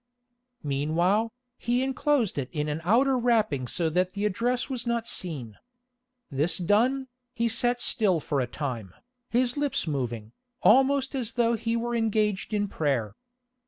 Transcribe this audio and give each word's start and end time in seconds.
Meanwhile, 0.63 1.31
he 1.59 1.83
enclosed 1.83 2.39
it 2.39 2.49
in 2.51 2.67
an 2.67 2.81
outer 2.83 3.19
wrapping 3.19 3.67
so 3.67 3.87
that 3.91 4.13
the 4.13 4.25
address 4.25 4.67
was 4.67 4.87
not 4.87 5.07
seen. 5.07 5.59
This 6.31 6.57
done, 6.57 7.07
he 7.35 7.47
sat 7.47 7.79
still 7.79 8.19
for 8.19 8.39
a 8.41 8.47
time, 8.47 8.95
his 9.29 9.57
lips 9.57 9.85
moving, 9.85 10.31
almost 10.63 11.13
as 11.13 11.33
though 11.33 11.53
he 11.53 11.75
were 11.75 11.93
engaged 11.95 12.51
in 12.51 12.67
prayer. 12.67 13.13